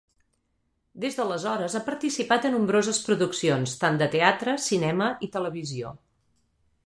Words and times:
Des 1.03 1.17
d'aleshores 1.19 1.75
ha 1.79 1.81
participat 1.89 2.47
a 2.47 2.51
nombroses 2.55 3.01
produccions, 3.09 3.77
tant 3.83 4.01
de 4.03 4.09
teatre, 4.15 4.55
cinema 4.69 5.11
i 5.27 5.29
televisió. 5.39 5.93